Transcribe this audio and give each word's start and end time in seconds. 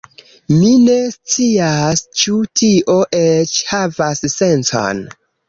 Mi 0.51 0.69
ne 0.85 0.95
scias, 1.15 2.01
ĉu 2.23 2.39
tio 2.63 2.97
eĉ 3.21 3.55
havas 3.75 4.27
sencon 4.39 5.07